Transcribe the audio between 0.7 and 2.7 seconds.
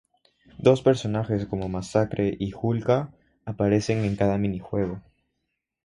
personajes como Masacre y